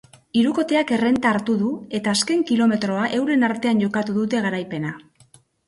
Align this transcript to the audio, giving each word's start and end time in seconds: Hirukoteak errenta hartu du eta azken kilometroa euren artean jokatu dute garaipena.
Hirukoteak 0.39 0.93
errenta 0.95 1.29
hartu 1.33 1.57
du 1.59 1.69
eta 1.99 2.15
azken 2.17 2.41
kilometroa 2.53 3.05
euren 3.21 3.49
artean 3.51 3.87
jokatu 3.87 4.19
dute 4.19 4.45
garaipena. 4.51 4.99